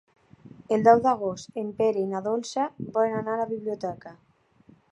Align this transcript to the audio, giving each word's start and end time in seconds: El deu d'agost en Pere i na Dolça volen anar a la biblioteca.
El 0.77 0.85
deu 0.87 1.01
d'agost 1.07 1.59
en 1.63 1.69
Pere 1.81 2.01
i 2.05 2.07
na 2.13 2.21
Dolça 2.29 2.65
volen 2.97 3.17
anar 3.19 3.37
a 3.37 3.41
la 3.43 3.49
biblioteca. 3.53 4.15